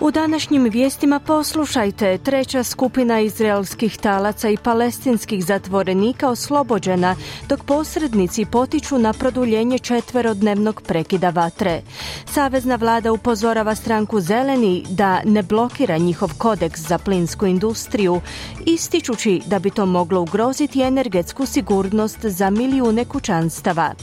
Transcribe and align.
U 0.00 0.10
današnjim 0.10 0.64
vijestima 0.64 1.20
poslušajte, 1.20 2.18
treća 2.18 2.62
skupina 2.62 3.20
izraelskih 3.20 3.98
talaca 3.98 4.48
i 4.48 4.56
palestinskih 4.56 5.44
zatvorenika 5.44 6.28
oslobođena, 6.30 7.16
dok 7.48 7.64
posrednici 7.64 8.44
potiču 8.44 8.98
na 8.98 9.12
produljenje 9.12 9.78
četverodnevnog 9.78 10.82
prekida 10.82 11.30
vatre. 11.30 11.82
Savezna 12.26 12.76
vlada 12.76 13.12
upozorava 13.12 13.74
stranku 13.74 14.20
Zeleni 14.20 14.84
da 14.90 15.20
ne 15.24 15.42
blokira 15.42 15.98
njihov 15.98 16.30
kodeks 16.38 16.80
za 16.80 16.98
plinsku 16.98 17.46
industriju, 17.46 18.20
ističući 18.66 19.42
da 19.46 19.58
bi 19.58 19.70
to 19.70 19.86
moglo 19.86 20.20
ugroziti 20.20 20.82
energetsku 20.82 21.46
sigurnost 21.46 22.18
za 22.24 22.50
milijune 22.50 23.04
kućanstava. 23.04 23.94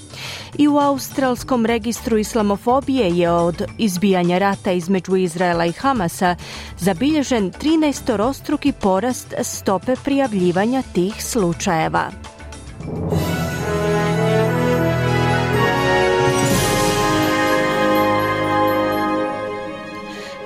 I 0.58 0.68
u 0.68 0.78
australskom 0.78 1.66
registru 1.66 2.18
islamofobije 2.18 3.18
je 3.18 3.32
od 3.32 3.64
izbijanja 3.78 4.38
rata 4.38 4.72
između 4.72 5.16
Izraela 5.16 5.66
i 5.66 5.74
Hamasa 5.86 6.36
zabilježen 6.80 7.52
13-rostruki 7.52 8.72
porast 8.72 9.34
stope 9.44 9.96
prijavljivanja 10.04 10.82
tih 10.94 11.24
slučajeva. 11.24 12.10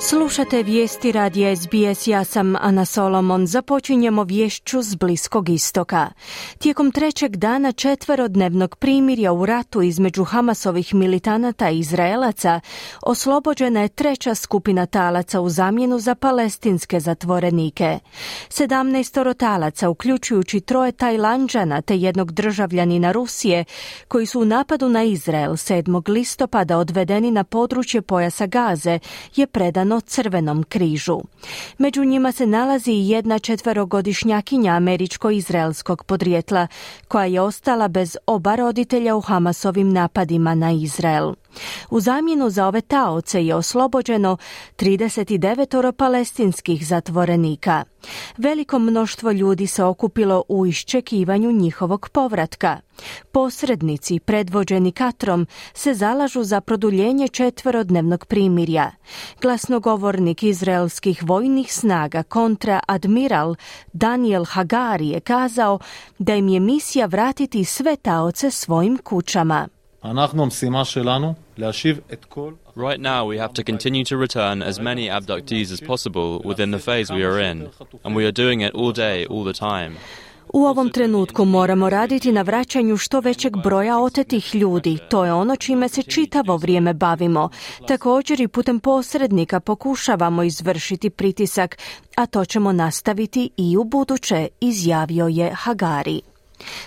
Slušate 0.09 0.63
vijesti 0.63 1.11
radija 1.11 1.55
SBS, 1.55 2.07
ja 2.07 2.23
sam 2.23 2.55
Ana 2.55 2.85
Solomon. 2.85 3.47
Započinjemo 3.47 4.23
vješću 4.23 4.81
s 4.81 4.95
Bliskog 4.95 5.49
istoka. 5.49 6.09
Tijekom 6.57 6.91
trećeg 6.91 7.35
dana 7.35 7.71
četverodnevnog 7.71 8.75
primirja 8.75 9.33
u 9.33 9.45
ratu 9.45 9.81
između 9.81 10.23
Hamasovih 10.23 10.93
militanata 10.93 11.69
i 11.69 11.79
Izraelaca 11.79 12.59
oslobođena 13.01 13.81
je 13.81 13.87
treća 13.87 14.35
skupina 14.35 14.85
talaca 14.85 15.41
u 15.41 15.49
zamjenu 15.49 15.99
za 15.99 16.15
palestinske 16.15 16.99
zatvorenike. 16.99 17.99
Sedamnaestoro 18.49 19.33
talaca, 19.33 19.89
uključujući 19.89 20.61
troje 20.61 20.91
Tajlanđana 20.91 21.81
te 21.81 21.97
jednog 21.97 22.31
državljanina 22.31 23.11
Rusije, 23.11 23.65
koji 24.07 24.25
su 24.25 24.41
u 24.41 24.45
napadu 24.45 24.89
na 24.89 25.03
Izrael 25.03 25.51
7. 25.51 26.09
listopada 26.09 26.77
odvedeni 26.77 27.31
na 27.31 27.43
područje 27.43 28.01
pojasa 28.01 28.45
Gaze, 28.45 28.99
je 29.35 29.47
predano 29.47 29.98
Crvenom 29.99 30.63
križu. 30.63 31.19
Među 31.77 32.03
njima 32.03 32.31
se 32.31 32.45
nalazi 32.45 32.91
i 32.91 33.09
jedna 33.09 33.39
četverogodišnjakinja 33.39 34.71
američko-izraelskog 34.71 36.03
podrijetla, 36.03 36.67
koja 37.07 37.25
je 37.25 37.41
ostala 37.41 37.87
bez 37.87 38.17
oba 38.25 38.55
roditelja 38.55 39.15
u 39.15 39.21
Hamasovim 39.21 39.93
napadima 39.93 40.55
na 40.55 40.71
Izrael. 40.71 41.33
U 41.89 41.99
zamjenu 41.99 42.49
za 42.49 42.67
ove 42.67 42.81
taoce 42.81 43.45
je 43.45 43.55
oslobođeno 43.55 44.37
39 44.77 45.91
palestinskih 45.91 46.87
zatvorenika. 46.87 47.83
Veliko 48.37 48.79
mnoštvo 48.79 49.31
ljudi 49.31 49.67
se 49.67 49.83
okupilo 49.83 50.43
u 50.47 50.65
iščekivanju 50.65 51.51
njihovog 51.51 52.09
povratka. 52.09 52.77
Posrednici, 53.31 54.19
predvođeni 54.19 54.91
Katrom, 54.91 55.47
se 55.73 55.93
zalažu 55.93 56.43
za 56.43 56.61
produljenje 56.61 57.27
četverodnevnog 57.27 58.25
primirja. 58.25 58.91
Glasnogovornik 59.41 60.43
izraelskih 60.43 61.23
vojnih 61.23 61.73
snaga 61.73 62.23
kontra 62.23 62.79
admiral 62.87 63.55
Daniel 63.93 64.45
Hagari 64.45 65.07
je 65.07 65.19
kazao 65.19 65.79
da 66.19 66.35
im 66.35 66.47
je 66.47 66.59
misija 66.59 67.05
vratiti 67.05 67.65
sve 67.65 67.95
taoce 67.95 68.51
svojim 68.51 68.97
kućama. 68.97 69.67
Right 72.75 73.01
now, 73.01 73.25
we 73.25 73.37
have 73.37 73.53
to 73.53 73.63
continue 73.63 74.03
to 74.05 74.17
return 74.17 74.61
as 74.61 74.79
many 74.79 75.09
abductees 75.09 75.71
as 75.71 75.81
possible 75.81 76.41
within 76.45 76.71
the 76.71 76.79
phase 76.79 77.13
we 77.13 77.23
are 77.23 77.39
in, 77.51 77.69
and 78.03 78.15
we 78.15 78.25
are 78.25 78.31
doing 78.31 78.61
it 78.61 78.73
all 78.73 78.93
day, 78.93 79.25
all 79.25 79.43
the 79.43 79.53
time. 79.53 79.97
U 80.53 80.65
ovom 80.65 80.89
trenutku 80.89 81.45
moramo 81.45 81.89
raditi 81.89 82.31
na 82.31 82.41
vraćanju 82.41 82.97
što 82.97 83.19
većeg 83.19 83.57
broja 83.63 83.99
otetih 83.99 84.55
ljudi. 84.55 84.97
To 85.09 85.25
je 85.25 85.33
ono 85.33 85.55
čime 85.55 85.89
se 85.89 86.03
čitavo 86.03 86.57
vrijeme 86.57 86.93
bavimo. 86.93 87.49
Također 87.87 88.41
i 88.41 88.47
putem 88.47 88.79
posrednika 88.79 89.59
pokušavamo 89.59 90.43
izvršiti 90.43 91.09
pritisak, 91.09 91.77
a 92.15 92.25
to 92.25 92.45
ćemo 92.45 92.71
nastaviti 92.71 93.49
i 93.57 93.77
u 93.77 93.83
buduće, 93.83 94.47
izjavio 94.61 95.27
je 95.27 95.51
Hagari. 95.53 96.28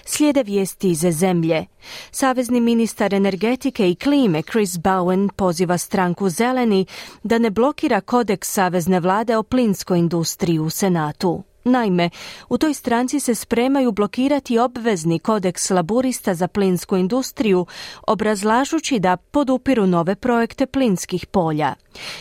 Slijede 0.04 0.42
vijesti 0.42 0.90
iz 0.90 1.00
zemlje. 1.00 1.66
Savezni 2.10 2.60
ministar 2.60 3.14
energetike 3.14 3.90
i 3.90 3.94
klime 3.94 4.42
Chris 4.42 4.78
Bowen 4.78 5.28
poziva 5.36 5.78
stranku 5.78 6.28
Zeleni 6.28 6.86
da 7.22 7.38
ne 7.38 7.50
blokira 7.50 8.00
kodeks 8.00 8.52
Savezne 8.52 9.00
vlade 9.00 9.36
o 9.36 9.42
plinskoj 9.42 9.98
industriji 9.98 10.58
u 10.58 10.70
Senatu. 10.70 11.44
Naime, 11.64 12.10
u 12.48 12.58
toj 12.58 12.74
stranci 12.74 13.20
se 13.20 13.34
spremaju 13.34 13.92
blokirati 13.92 14.58
obvezni 14.58 15.18
kodeks 15.18 15.70
laburista 15.70 16.34
za 16.34 16.48
plinsku 16.48 16.96
industriju, 16.96 17.66
obrazlažući 18.06 18.98
da 18.98 19.16
podupiru 19.16 19.86
nove 19.86 20.14
projekte 20.14 20.66
plinskih 20.66 21.26
polja. 21.26 21.74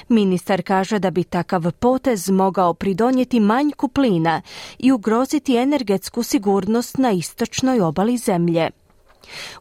Ministar 0.09 0.61
kaže 0.61 0.99
da 0.99 1.11
bi 1.11 1.23
takav 1.23 1.71
potez 1.71 2.29
mogao 2.29 2.73
pridonijeti 2.73 3.39
manjku 3.39 3.87
plina 3.87 4.41
i 4.79 4.91
ugroziti 4.91 5.55
energetsku 5.55 6.23
sigurnost 6.23 6.97
na 6.97 7.11
istočnoj 7.11 7.81
obali 7.81 8.17
zemlje. 8.17 8.80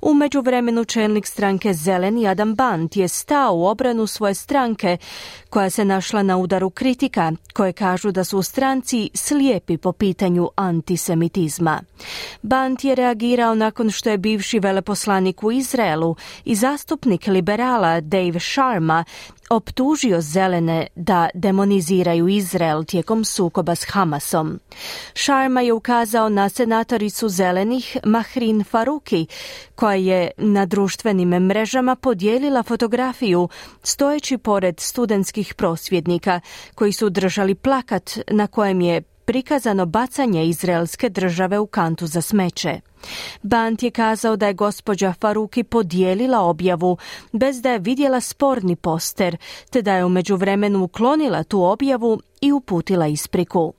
U 0.02 0.14
međuvremenu 0.14 0.84
čelnik 0.84 1.26
stranke 1.26 1.74
Zeleni 1.74 2.28
Adam 2.28 2.54
Bant 2.54 2.96
je 2.96 3.08
stao 3.08 3.54
u 3.54 3.66
obranu 3.66 4.06
svoje 4.06 4.34
stranke 4.34 4.96
koja 5.50 5.70
se 5.70 5.84
našla 5.84 6.22
na 6.22 6.36
udaru 6.36 6.70
kritika 6.70 7.32
koje 7.52 7.72
kažu 7.72 8.10
da 8.10 8.24
su 8.24 8.42
stranci 8.42 9.10
slijepi 9.14 9.76
po 9.76 9.92
pitanju 9.92 10.48
antisemitizma. 10.56 11.80
Bant 12.42 12.84
je 12.84 12.94
reagirao 12.94 13.54
nakon 13.54 13.90
što 13.90 14.10
je 14.10 14.18
bivši 14.18 14.58
veleposlanik 14.58 15.42
u 15.42 15.52
Izraelu 15.52 16.16
i 16.44 16.54
zastupnik 16.54 17.26
liberala 17.26 18.00
Dave 18.00 18.40
Sharma 18.40 19.04
optužio 19.50 20.20
zelene 20.20 20.86
da 20.94 21.28
demoniziraju 21.34 22.28
Izrael 22.28 22.84
tijekom 22.84 23.24
sukoba 23.24 23.74
s 23.74 23.84
Hamasom. 23.84 24.60
Sharma 25.14 25.60
je 25.60 25.72
ukazao 25.72 26.28
na 26.28 26.48
senatoricu 26.48 27.28
zelenih 27.28 27.96
Mahrin 28.04 28.64
Faruki, 28.64 29.26
koja 29.74 29.94
je 29.94 30.30
na 30.36 30.66
društvenim 30.66 31.28
mrežama 31.28 31.96
podijelila 31.96 32.62
fotografiju 32.62 33.48
stojeći 33.82 34.38
pored 34.38 34.80
studentskih 34.80 35.54
prosvjednika 35.54 36.40
koji 36.74 36.92
su 36.92 37.10
držali 37.10 37.54
plakat 37.54 38.10
na 38.30 38.46
kojem 38.46 38.80
je 38.80 39.02
prikazano 39.30 39.86
bacanje 39.86 40.46
izraelske 40.46 41.08
države 41.08 41.58
u 41.58 41.66
kantu 41.66 42.06
za 42.06 42.20
smeće. 42.20 42.80
Bant 43.42 43.82
je 43.82 43.90
kazao 43.90 44.36
da 44.36 44.46
je 44.46 44.54
gospođa 44.54 45.14
Faruki 45.20 45.62
podijelila 45.62 46.40
objavu 46.40 46.96
bez 47.32 47.62
da 47.62 47.70
je 47.70 47.78
vidjela 47.78 48.20
sporni 48.20 48.76
poster, 48.76 49.36
te 49.70 49.82
da 49.82 49.94
je 49.94 50.04
u 50.04 50.08
međuvremenu 50.08 50.84
uklonila 50.84 51.42
tu 51.42 51.62
objavu 51.62 52.20
i 52.40 52.52
uputila 52.52 53.06
ispriku. 53.06 53.72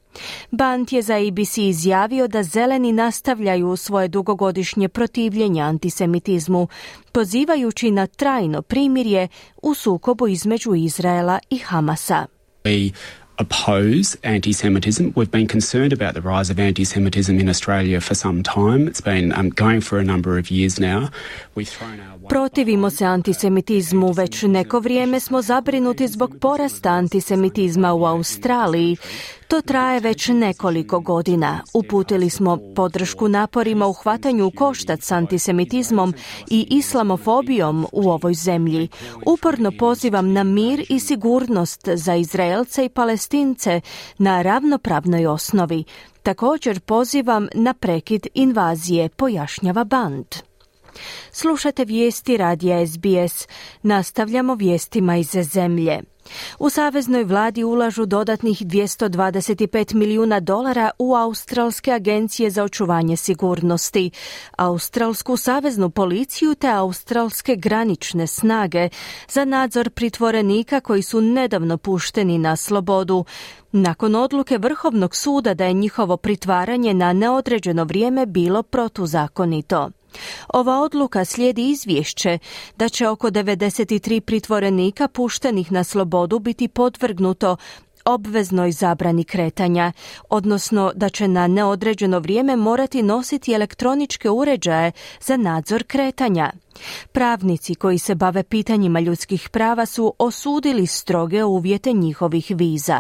Bant 0.52 0.94
je 0.94 1.02
za 1.02 1.16
ABC 1.16 1.58
izjavio 1.58 2.28
da 2.28 2.44
zeleni 2.44 2.92
nastavljaju 2.92 3.76
svoje 3.76 4.08
dugogodišnje 4.08 4.90
protivljenje 4.90 5.62
antisemitizmu, 5.62 6.68
pozivajući 7.12 7.92
na 7.92 8.08
trajno 8.08 8.62
primirje 8.62 9.28
u 9.62 9.74
sukobu 9.74 10.28
između 10.28 10.76
Izraela 10.76 11.40
i 11.50 11.58
Hamasa 11.58 12.26
oppose 13.42 14.18
anti 14.24 14.54
Semitism. 14.54 15.04
We've 15.16 15.32
been 15.32 15.48
concerned 15.48 15.94
about 15.94 16.14
the 16.14 16.22
rise 16.22 16.54
of 16.54 16.60
anti 16.60 16.86
Semitism 16.86 17.40
in 17.40 17.50
Australia 17.50 18.00
for 18.00 18.16
some 18.16 18.44
time. 18.44 18.88
It's 18.88 19.04
been 19.04 19.32
um, 19.40 19.50
going 19.50 19.82
for 19.82 20.00
a 20.00 20.04
number 20.04 20.38
of 20.40 20.52
years 20.52 20.80
now. 20.80 21.10
We've 21.56 21.70
thrown 21.70 22.00
our 22.00 22.12
Protivimo 22.30 22.90
se 22.90 23.06
antisemitizmu, 23.06 24.14
već 24.14 24.44
neko 24.44 24.80
vrijeme 24.80 25.20
smo 25.20 25.42
zabrinuti 25.42 26.08
zbog 26.08 26.36
porasta 26.40 26.90
antisemitizma 26.90 27.94
u 27.94 28.06
Australiji. 28.06 28.98
To 29.52 29.62
traje 29.62 30.00
već 30.00 30.28
nekoliko 30.28 31.00
godina. 31.00 31.62
Uputili 31.74 32.30
smo 32.30 32.58
podršku 32.76 33.28
naporima 33.28 33.88
u 33.88 33.94
hvatanju 33.94 34.52
koštac 34.56 35.04
s 35.04 35.12
antisemitizmom 35.12 36.14
i 36.50 36.68
islamofobijom 36.70 37.88
u 37.92 38.10
ovoj 38.10 38.34
zemlji. 38.34 38.88
Uporno 39.26 39.72
pozivam 39.80 40.34
na 40.34 40.44
mir 40.44 40.86
i 40.90 41.00
sigurnost 41.00 41.88
za 41.94 42.16
Izraelce 42.16 42.86
i 42.86 42.90
Palestince 42.90 43.82
na 44.18 44.42
ravnopravnoj 44.42 45.26
osnovi. 45.26 45.84
Također 46.24 46.80
pozivam 46.80 47.48
na 47.54 47.74
prekid 47.74 48.28
invazije, 48.34 49.10
pojašnjava 49.10 49.84
band. 49.84 50.26
Slušate 51.32 51.86
vijesti 51.86 52.38
radija 52.38 52.88
SBS. 52.88 53.48
Nastavljamo 53.84 54.56
vijestima 54.56 55.18
iz 55.18 55.32
zemlje. 55.32 56.11
U 56.60 56.70
saveznoj 56.70 57.24
vladi 57.24 57.64
ulažu 57.64 58.06
dodatnih 58.06 58.62
225 58.62 59.94
milijuna 59.94 60.40
dolara 60.40 60.92
u 61.00 61.16
Australske 61.16 61.92
agencije 61.92 62.50
za 62.50 62.64
očuvanje 62.64 63.18
sigurnosti, 63.18 64.12
Australsku 64.58 65.38
saveznu 65.38 65.90
policiju 65.90 66.56
te 66.56 66.68
Australske 66.68 67.56
granične 67.56 68.28
snage 68.28 68.90
za 69.30 69.46
nadzor 69.46 69.90
pritvorenika 69.90 70.80
koji 70.80 71.02
su 71.02 71.22
nedavno 71.22 71.78
pušteni 71.78 72.38
na 72.38 72.56
slobodu. 72.56 73.26
Nakon 73.72 74.16
odluke 74.16 74.58
Vrhovnog 74.58 75.16
suda 75.16 75.54
da 75.54 75.66
je 75.66 75.74
njihovo 75.74 76.18
pritvaranje 76.18 76.94
na 76.94 77.14
neodređeno 77.14 77.84
vrijeme 77.84 78.26
bilo 78.26 78.64
protuzakonito. 78.64 79.90
Ova 80.48 80.82
odluka 80.82 81.26
slijedi 81.26 81.70
izvješće 81.70 82.40
da 82.76 82.90
će 82.90 83.08
oko 83.08 83.28
93 83.28 84.20
pritvorenika 84.20 85.08
puštenih 85.08 85.72
na 85.72 85.84
slobodu 85.84 86.40
biti 86.40 86.68
podvrgnuto 86.68 87.58
obveznoj 88.06 88.72
zabrani 88.72 89.24
kretanja, 89.24 89.92
odnosno 90.30 90.92
da 90.96 91.10
će 91.10 91.28
na 91.28 91.48
neodređeno 91.48 92.20
vrijeme 92.20 92.56
morati 92.56 93.04
nositi 93.04 93.54
elektroničke 93.54 94.30
uređaje 94.30 94.92
za 95.22 95.38
nadzor 95.38 95.84
kretanja. 95.84 96.52
Pravnici 97.12 97.76
koji 97.76 97.98
se 97.98 98.16
bave 98.16 98.44
pitanjima 98.44 99.00
ljudskih 99.00 99.50
prava 99.50 99.86
su 99.86 100.14
osudili 100.20 100.88
stroge 100.88 101.44
uvjete 101.44 101.94
njihovih 101.94 102.52
viza. 102.56 103.00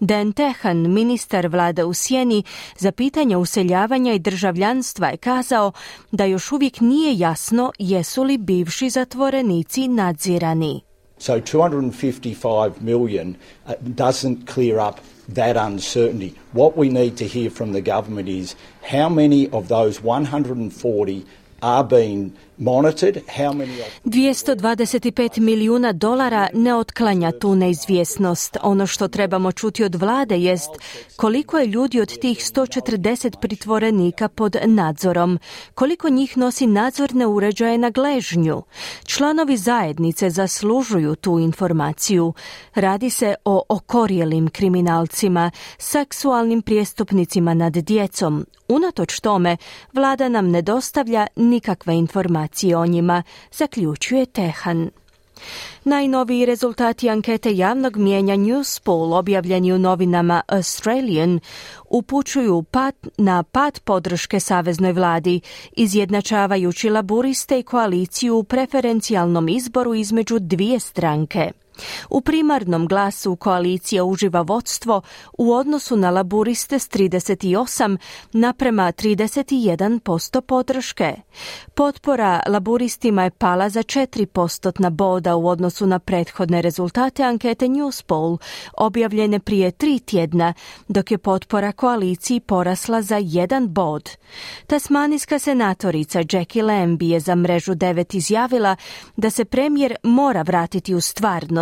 Dan 0.00 0.32
Tehan, 0.32 0.92
ministar 0.92 1.46
vlada 1.46 1.86
u 1.86 1.94
Sjeni 1.94 2.42
za 2.78 2.92
pitanje 2.92 3.36
useljavanja 3.36 4.12
i 4.12 4.18
državljanstva 4.18 5.08
je 5.08 5.16
kazao 5.16 5.72
da 6.10 6.24
još 6.24 6.52
uvijek 6.52 6.80
nije 6.80 7.18
jasno 7.18 7.72
jesu 7.78 8.22
li 8.22 8.38
bivši 8.38 8.90
zatvorenici 8.90 9.88
nadzirani. 9.88 10.91
So 11.22 11.38
255 11.38 12.82
million 12.82 13.38
uh, 13.64 13.76
doesn't 13.94 14.48
clear 14.48 14.80
up 14.80 15.00
that 15.28 15.56
uncertainty. 15.56 16.36
What 16.50 16.76
we 16.76 16.88
need 16.88 17.16
to 17.18 17.28
hear 17.28 17.48
from 17.48 17.70
the 17.70 17.80
government 17.80 18.28
is 18.28 18.56
how 18.82 19.08
many 19.08 19.48
of 19.50 19.68
those 19.68 20.00
140 20.02 21.24
are 21.62 21.84
being 21.84 22.36
225 24.04 25.40
milijuna 25.40 25.92
dolara 25.92 26.48
ne 26.54 26.74
otklanja 26.74 27.32
tu 27.32 27.54
neizvjesnost. 27.54 28.56
Ono 28.62 28.86
što 28.86 29.08
trebamo 29.08 29.52
čuti 29.52 29.84
od 29.84 29.94
vlade 29.94 30.38
jest 30.38 30.70
koliko 31.16 31.58
je 31.58 31.66
ljudi 31.66 32.00
od 32.00 32.18
tih 32.18 32.38
140 32.38 33.36
pritvorenika 33.40 34.28
pod 34.28 34.56
nadzorom, 34.64 35.38
koliko 35.74 36.08
njih 36.08 36.36
nosi 36.36 36.66
nadzorne 36.66 37.26
uređaje 37.26 37.78
na 37.78 37.90
gležnju. 37.90 38.62
Članovi 39.04 39.56
zajednice 39.56 40.30
zaslužuju 40.30 41.14
tu 41.16 41.38
informaciju. 41.38 42.32
Radi 42.74 43.10
se 43.10 43.34
o 43.44 43.62
okorjelim 43.68 44.48
kriminalcima, 44.48 45.50
seksualnim 45.78 46.62
prijestupnicima 46.62 47.54
nad 47.54 47.72
djecom. 47.72 48.46
Unatoč 48.68 49.20
tome, 49.20 49.56
vlada 49.92 50.28
nam 50.28 50.50
ne 50.50 50.62
dostavlja 50.62 51.26
nikakve 51.36 51.96
informacije 51.96 52.51
informacije 52.52 52.76
o 52.76 52.86
njima, 52.86 53.22
zaključuje 53.52 54.26
Tehan. 54.26 54.90
Najnoviji 55.84 56.46
rezultati 56.46 57.10
ankete 57.10 57.56
javnog 57.56 57.96
mijenja 57.96 58.36
Newspool 58.36 59.18
objavljeni 59.18 59.72
u 59.72 59.78
novinama 59.78 60.42
Australian 60.48 61.40
upućuju 61.90 62.62
pad 62.62 62.94
na 63.18 63.42
pad 63.42 63.80
podrške 63.84 64.40
saveznoj 64.40 64.92
vladi, 64.92 65.40
izjednačavajući 65.76 66.90
laburiste 66.90 67.58
i 67.58 67.62
koaliciju 67.62 68.36
u 68.36 68.44
preferencijalnom 68.44 69.48
izboru 69.48 69.94
između 69.94 70.38
dvije 70.38 70.80
stranke. 70.80 71.52
U 72.10 72.20
primarnom 72.20 72.86
glasu 72.88 73.36
koalicija 73.36 74.04
uživa 74.04 74.40
vodstvo 74.40 75.02
u 75.38 75.52
odnosu 75.52 75.96
na 75.96 76.10
laburiste 76.10 76.78
s 76.78 76.88
38 76.88 77.96
naprema 78.32 78.92
31% 78.92 80.40
podrške. 80.40 81.14
Potpora 81.74 82.42
laburistima 82.46 83.24
je 83.24 83.30
pala 83.30 83.68
za 83.68 83.82
4% 83.82 84.90
boda 84.90 85.36
u 85.36 85.48
odnosu 85.48 85.86
na 85.86 85.98
prethodne 85.98 86.62
rezultate 86.62 87.22
ankete 87.22 87.66
Newspoll 87.66 88.38
objavljene 88.78 89.38
prije 89.38 89.70
tri 89.70 89.98
tjedna, 89.98 90.54
dok 90.88 91.10
je 91.10 91.18
potpora 91.18 91.72
koaliciji 91.72 92.40
porasla 92.40 93.02
za 93.02 93.16
jedan 93.16 93.68
bod. 93.68 94.10
Tasmanijska 94.66 95.38
senatorica 95.38 96.22
Jackie 96.32 96.62
Lambie 96.62 97.12
je 97.12 97.20
za 97.20 97.34
mrežu 97.34 97.74
9 97.74 98.16
izjavila 98.16 98.76
da 99.16 99.30
se 99.30 99.44
premijer 99.44 99.96
mora 100.02 100.42
vratiti 100.42 100.94
u 100.94 101.00
stvarnost 101.00 101.61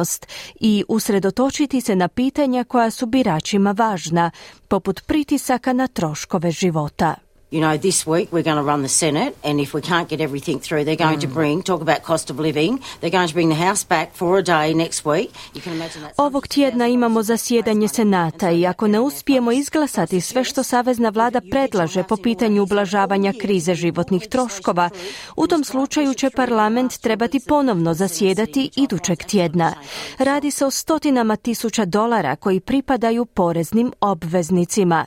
i 0.61 0.85
usredotočiti 0.89 1.81
se 1.81 1.97
na 1.97 2.09
pitanja 2.09 2.65
koja 2.65 2.91
su 2.91 3.07
biračima 3.07 3.73
važna, 3.73 4.31
poput 4.69 5.07
pritisaka 5.07 5.73
na 5.73 5.87
troškove 5.87 6.51
života. 6.51 7.30
You 7.51 7.61
know, 7.61 7.77
this 7.77 8.07
week 8.07 8.33
we're 8.33 8.43
going 8.43 8.57
to 8.57 8.63
run 8.63 8.83
the 8.83 8.89
Senate, 8.89 9.37
and 9.43 9.61
if 9.61 9.75
we 9.75 9.81
can't 9.81 10.09
get 10.09 10.21
everything 10.21 10.61
through, 10.61 10.85
they're 10.85 10.97
going 10.97 11.19
mm. 11.19 11.23
to 11.23 11.27
bring, 11.29 11.63
talk 11.63 11.81
about 11.81 12.03
cost 12.03 12.31
of 12.31 12.39
living, 12.39 12.81
they're 13.01 13.11
going 13.11 13.29
to 13.29 13.35
bring 13.35 13.49
the 13.49 13.67
House 13.67 13.83
back 13.85 14.15
for 14.15 14.39
a 14.39 14.43
day 14.43 14.73
next 14.75 15.05
week. 15.05 15.31
You 15.55 15.61
can 15.61 15.73
imagine 15.73 16.03
that 16.03 16.15
Ovog 16.17 16.49
tjedna 16.49 16.87
imamo 16.87 17.23
zasjedanje 17.23 17.89
Senata 17.89 18.51
i 18.51 18.67
ako 18.67 18.89
ne 18.89 19.01
uspijemo 19.01 19.53
izglasati 19.53 20.21
sve 20.21 20.45
što 20.45 20.63
Savezna 20.63 21.09
vlada 21.09 21.41
predlaže 21.51 22.03
po 22.03 22.17
pitanju 22.17 22.63
ublažavanja 22.63 23.33
krize 23.41 23.75
životnih 23.75 24.29
troškova, 24.29 24.91
u 25.37 25.47
tom 25.47 25.65
slučaju 25.65 26.15
će 26.15 26.31
parlament 26.31 26.99
trebati 27.01 27.41
ponovno 27.49 27.95
zasjedati 27.95 28.71
idućeg 28.77 29.19
tjedna. 29.19 29.75
Radi 30.19 30.51
se 30.51 30.67
o 30.67 30.71
stotinama 30.71 31.37
tisuća 31.37 31.85
dolara 31.85 32.37
koji 32.37 32.61
pripadaju 32.61 33.25
poreznim 33.25 33.93
obveznicima. 34.01 35.07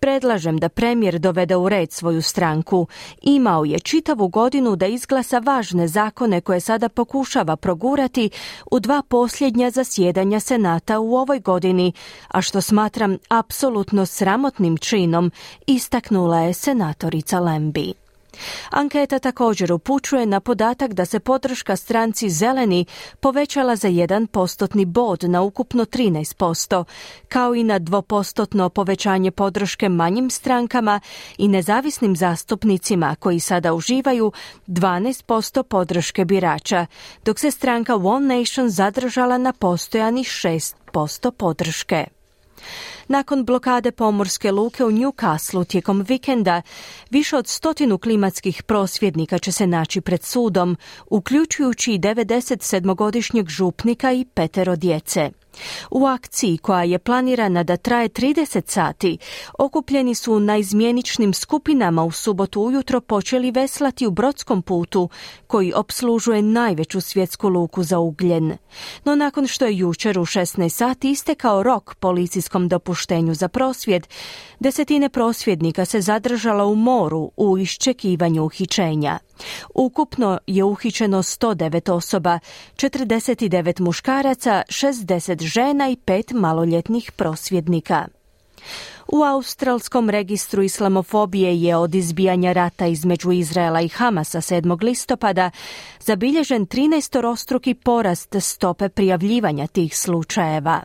Predlažem 0.00 0.58
da 0.58 0.68
premijer 0.68 1.18
dovede 1.18 1.56
u 1.56 1.68
red 1.68 1.92
svoju 1.92 2.22
stranku. 2.22 2.86
Imao 3.22 3.64
je 3.64 3.80
čitavu 3.80 4.28
godinu 4.28 4.76
da 4.76 4.86
izglasa 4.86 5.38
važne 5.38 5.88
zakone 5.88 6.40
koje 6.40 6.60
sada 6.60 6.88
pokušava 6.88 7.56
progurati 7.56 8.30
u 8.70 8.80
dva 8.80 9.02
posljednja 9.08 9.70
zasjedanja 9.70 10.40
Senata 10.40 10.98
u 10.98 11.14
ovoj 11.14 11.40
godini, 11.40 11.92
a 12.28 12.42
što 12.42 12.60
smatram 12.60 13.18
apsolutno 13.28 14.06
sramotnim 14.06 14.76
činom, 14.76 15.30
istaknula 15.66 16.40
je 16.40 16.54
senatorica 16.54 17.40
Lembi. 17.40 18.07
Anketa 18.70 19.18
također 19.18 19.72
upućuje 19.72 20.26
na 20.26 20.40
podatak 20.40 20.92
da 20.92 21.04
se 21.04 21.20
podrška 21.20 21.76
stranci 21.76 22.30
Zeleni 22.30 22.84
povećala 23.20 23.76
za 23.76 23.88
jedan 23.88 24.26
postotni 24.26 24.84
bod 24.84 25.24
na 25.24 25.42
ukupno 25.42 25.84
13%, 25.84 26.84
kao 27.28 27.54
i 27.54 27.64
na 27.64 27.78
dvopostotno 27.78 28.68
povećanje 28.68 29.30
podrške 29.30 29.88
manjim 29.88 30.30
strankama 30.30 31.00
i 31.38 31.48
nezavisnim 31.48 32.16
zastupnicima 32.16 33.16
koji 33.20 33.40
sada 33.40 33.74
uživaju 33.74 34.32
12% 34.66 35.62
podrške 35.62 36.24
birača, 36.24 36.86
dok 37.24 37.38
se 37.38 37.50
stranka 37.50 37.96
One 37.96 38.38
Nation 38.38 38.70
zadržala 38.70 39.38
na 39.38 39.52
postojanih 39.52 40.26
6% 40.26 41.30
podrške. 41.30 42.06
Nakon 43.08 43.44
blokade 43.44 43.92
pomorske 43.92 44.52
luke 44.52 44.84
u 44.84 44.90
Newcastle 44.90 45.64
tijekom 45.64 46.04
vikenda, 46.08 46.62
više 47.10 47.36
od 47.36 47.46
stotinu 47.46 47.98
klimatskih 47.98 48.62
prosvjednika 48.62 49.38
će 49.38 49.52
se 49.52 49.66
naći 49.66 50.00
pred 50.00 50.22
sudom, 50.22 50.76
uključujući 51.06 51.92
i 51.92 51.98
97-godišnjeg 51.98 53.48
župnika 53.48 54.12
i 54.12 54.24
petero 54.24 54.76
djece. 54.76 55.30
U 55.90 56.06
akciji 56.06 56.58
koja 56.58 56.82
je 56.82 56.98
planirana 56.98 57.62
da 57.62 57.76
traje 57.76 58.08
30 58.08 58.70
sati, 58.70 59.18
okupljeni 59.58 60.14
su 60.14 60.40
na 60.40 60.56
izmjeničnim 60.56 61.34
skupinama 61.34 62.04
u 62.04 62.10
subotu 62.10 62.62
ujutro 62.62 63.00
počeli 63.00 63.50
veslati 63.50 64.06
u 64.06 64.10
brodskom 64.10 64.62
putu 64.62 65.08
koji 65.46 65.72
obslužuje 65.72 66.42
najveću 66.42 67.00
svjetsku 67.00 67.48
luku 67.48 67.82
za 67.82 67.98
ugljen. 67.98 68.56
No 69.04 69.14
nakon 69.14 69.46
što 69.46 69.64
je 69.64 69.78
jučer 69.78 70.18
u 70.18 70.24
16 70.24 70.68
sati 70.68 71.10
istekao 71.10 71.62
rok 71.62 71.94
policijskom 71.94 72.68
dopuštenju 72.68 73.34
za 73.34 73.48
prosvjed, 73.48 74.06
desetine 74.60 75.08
prosvjednika 75.08 75.84
se 75.84 76.00
zadržala 76.00 76.64
u 76.64 76.74
moru 76.74 77.30
u 77.36 77.58
iščekivanju 77.58 78.44
uhićenja. 78.44 79.18
Ukupno 79.74 80.38
je 80.46 80.64
uhićeno 80.64 81.22
109 81.22 81.92
osoba, 81.92 82.38
49 82.76 83.80
muškaraca, 83.80 84.62
60 84.68 85.37
žena 85.42 85.88
i 85.88 85.96
pet 85.96 86.32
maloljetnih 86.32 87.12
prosvjednika. 87.12 88.08
U 89.12 89.22
australskom 89.22 90.10
registru 90.10 90.62
islamofobije 90.62 91.62
je 91.62 91.76
od 91.76 91.94
izbijanja 91.94 92.52
rata 92.52 92.86
između 92.86 93.32
Izraela 93.32 93.80
i 93.80 93.88
Hamasa 93.88 94.40
7. 94.40 94.84
listopada 94.84 95.50
zabilježen 96.00 96.66
13 96.66 97.20
rostruki 97.20 97.74
porast 97.74 98.36
stope 98.40 98.88
prijavljivanja 98.88 99.66
tih 99.66 99.98
slučajeva. 99.98 100.82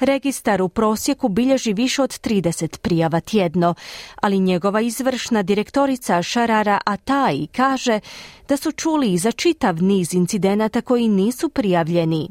Registar 0.00 0.62
u 0.62 0.68
prosjeku 0.68 1.28
bilježi 1.28 1.72
više 1.72 2.02
od 2.02 2.10
30 2.10 2.78
prijava 2.78 3.20
tjedno, 3.20 3.74
ali 4.20 4.38
njegova 4.38 4.80
izvršna 4.80 5.42
direktorica 5.42 6.22
Šarara 6.22 6.80
Atai 6.84 7.46
kaže 7.46 8.00
da 8.48 8.56
su 8.56 8.72
čuli 8.72 9.12
i 9.12 9.18
za 9.18 9.32
čitav 9.32 9.82
niz 9.82 10.14
incidenata 10.14 10.80
koji 10.80 11.08
nisu 11.08 11.48
prijavljeni. 11.48 12.28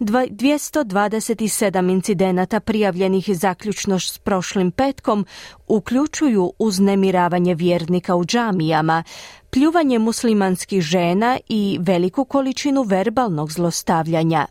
227 0.00 1.90
incidenata 1.90 2.60
prijavljenih 2.60 3.24
zaključno 3.28 3.98
s 3.98 4.18
prošlim 4.18 4.70
petkom 4.70 5.26
uključuju 5.68 6.52
uznemiravanje 6.58 7.54
vjernika 7.54 8.16
u 8.16 8.24
džamijama, 8.24 9.04
pljuvanje 9.50 9.98
muslimanskih 9.98 10.82
žena 10.82 11.38
i 11.48 11.78
veliku 11.80 12.24
količinu 12.24 12.82
verbalnog 12.82 13.52
zlostavljanja. 13.52 14.46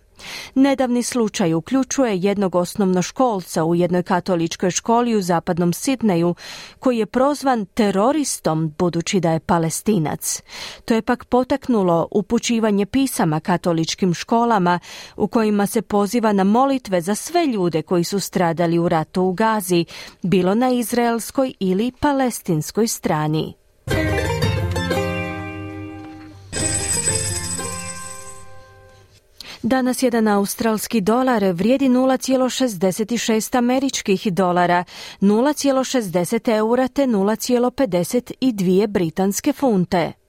Nedavni 0.55 1.03
slučaj 1.03 1.53
uključuje 1.53 2.17
jednog 2.17 2.55
osnovnoškolca 2.55 3.63
u 3.63 3.75
jednoj 3.75 4.03
katoličkoj 4.03 4.71
školi 4.71 5.15
u 5.15 5.21
zapadnom 5.21 5.73
Sidneju 5.73 6.35
koji 6.79 6.97
je 6.97 7.05
prozvan 7.05 7.65
teroristom 7.65 8.73
budući 8.77 9.19
da 9.19 9.31
je 9.31 9.39
palestinac. 9.39 10.41
To 10.85 10.93
je 10.93 11.01
pak 11.01 11.25
potaknulo 11.25 12.07
upućivanje 12.11 12.85
pisama 12.85 13.39
katoličkim 13.39 14.13
školama 14.13 14.79
u 15.15 15.27
kojima 15.27 15.67
se 15.67 15.81
poziva 15.81 16.33
na 16.33 16.43
molitve 16.43 17.01
za 17.01 17.15
sve 17.15 17.45
ljude 17.45 17.81
koji 17.81 18.03
su 18.03 18.19
stradali 18.19 18.79
u 18.79 18.89
ratu 18.89 19.23
u 19.23 19.33
Gazi, 19.33 19.85
bilo 20.21 20.55
na 20.55 20.69
izraelskoj 20.69 21.53
ili 21.59 21.91
palestinskoj 21.99 22.87
strani. 22.87 23.66
Danas 29.67 30.03
jedan 30.03 30.27
australski 30.27 31.01
dolar 31.01 31.43
vrijedi 31.43 31.89
0,66 31.89 33.57
američkih 33.57 34.33
dolara, 34.33 34.83
0,60 35.21 36.55
eura 36.55 36.87
te 36.87 37.05
0,52 37.05 38.87
britanske 38.87 39.53
funte. 39.53 40.26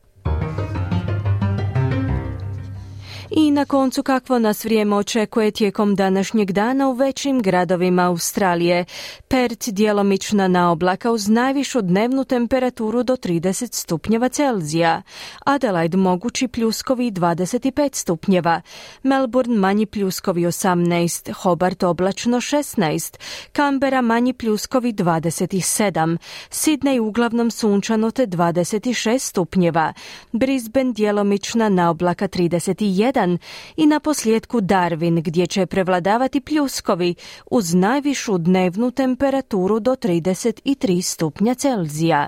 I 3.41 3.51
na 3.51 3.65
koncu 3.65 4.03
kakvo 4.03 4.39
nas 4.39 4.65
vrijeme 4.65 4.97
očekuje 4.97 5.51
tijekom 5.51 5.95
današnjeg 5.95 6.53
dana 6.53 6.89
u 6.89 6.93
većim 6.93 7.43
gradovima 7.43 8.03
Australije. 8.03 8.85
Perth 9.29 9.69
djelomična 9.69 10.49
na 10.49 10.71
oblaka 10.71 11.11
uz 11.11 11.29
najvišu 11.29 11.83
dnevnu 11.83 12.25
temperaturu 12.25 13.03
do 13.03 13.17
30 13.17 13.75
stupnjeva 13.75 14.29
Celzija. 14.29 15.03
Adelaide 15.45 15.97
mogući 15.97 16.49
pljuskovi 16.49 17.11
25 17.11 17.95
stupnjeva. 17.95 18.61
Melbourne 19.03 19.57
manji 19.57 19.87
pljuskovi 19.87 20.43
18. 20.43 21.33
Hobart 21.33 21.83
oblačno 21.83 22.37
16. 22.37 23.19
Canberra 23.57 24.01
manji 24.01 24.33
pljuskovi 24.33 24.93
27. 24.93 26.17
Sydney 26.51 27.01
uglavnom 27.01 27.51
sunčano 27.51 28.11
te 28.11 28.27
26 28.27 29.19
stupnjeva. 29.19 29.93
Brisbane 30.33 30.93
djelomična 30.93 31.69
na 31.69 31.91
oblaka 31.91 32.29
31 32.29 33.28
i 33.77 33.87
na 33.87 34.01
posljedku 34.01 34.61
Darwin 34.61 35.23
gdje 35.23 35.47
će 35.47 35.67
prevladavati 35.67 36.41
pljuskovi 36.41 37.15
uz 37.51 37.75
najvišu 37.75 38.39
dnevnu 38.39 38.91
temperaturu 38.91 39.81
do 39.81 39.93
33 39.93 41.03
stupnja 41.03 41.55
Celzija. 41.55 42.27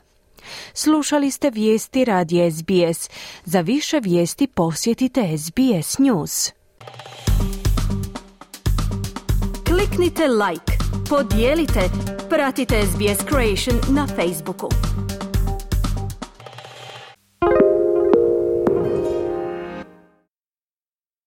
Slušali 0.75 1.31
ste 1.31 1.51
vijesti 1.51 2.05
radi 2.05 2.51
SBS. 2.51 3.11
Za 3.45 3.61
više 3.61 4.01
vijesti 4.01 4.47
posjetite 4.47 5.39
SBS 5.39 5.99
News. 5.99 6.53
Kliknite 9.67 10.29
like, 10.29 10.73
podijelite, 11.09 11.81
pratite 12.29 12.83
SBS 12.83 13.25
Creation 13.29 13.95
na 13.97 14.07
Facebooku. 14.07 14.69